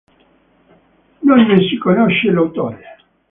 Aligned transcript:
Non 1.25 1.35
ne 1.43 1.61
si 1.61 1.77
conosce 1.77 2.31
l'autore. 2.31 2.79